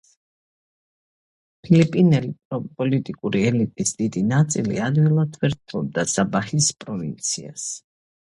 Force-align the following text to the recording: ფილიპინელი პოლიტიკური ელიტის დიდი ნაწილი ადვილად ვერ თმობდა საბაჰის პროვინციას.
ფილიპინელი 1.65 2.61
პოლიტიკური 2.79 3.43
ელიტის 3.49 3.93
დიდი 3.99 4.23
ნაწილი 4.31 4.81
ადვილად 4.87 5.39
ვერ 5.43 5.55
თმობდა 5.59 6.07
საბაჰის 6.15 6.73
პროვინციას. 6.85 7.69